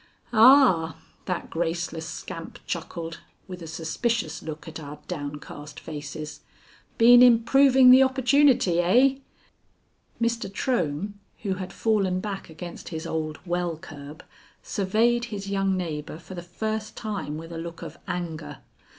"Ah!" 0.33 0.97
that 1.25 1.51
graceless 1.51 2.07
scamp 2.07 2.57
chuckled, 2.65 3.19
with 3.47 3.61
a 3.61 3.67
suspicious 3.67 4.41
look 4.41 4.67
at 4.67 4.79
our 4.79 4.97
downcast 5.07 5.79
faces, 5.79 6.39
"been 6.97 7.21
improving 7.21 7.91
the 7.91 8.01
opportunity, 8.01 8.79
eh?" 8.79 9.17
Mr. 10.19 10.49
Trohm, 10.51 11.19
who 11.43 11.53
had 11.61 11.71
fallen 11.71 12.19
back 12.19 12.49
against 12.49 12.89
his 12.89 13.05
old 13.05 13.37
well 13.45 13.77
curb, 13.77 14.23
surveyed 14.63 15.25
his 15.25 15.49
young 15.51 15.77
neighbor 15.77 16.17
for 16.17 16.33
the 16.33 16.41
first 16.41 16.97
time 16.97 17.37
with 17.37 17.51
a 17.51 17.59
look 17.59 17.83
of 17.83 17.99
anger. 18.07 18.57